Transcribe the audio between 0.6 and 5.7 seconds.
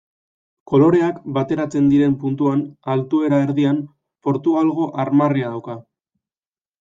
Koloreak bateratzen diren puntuan, altuera erdian, Portugalgo armarria